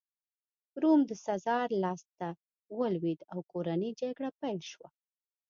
[0.81, 2.27] روم د سزار لاسته
[2.77, 4.89] ولوېد او کورنۍ جګړه پیل شوه